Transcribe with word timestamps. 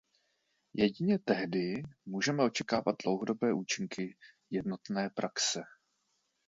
Jedině 0.73 1.19
tehdy 1.19 1.83
můžeme 2.05 2.43
očekávat 2.43 2.95
dlouhodobé 3.03 3.53
účinky 3.53 4.17
jednotné 4.49 5.09
praxe. 5.09 5.61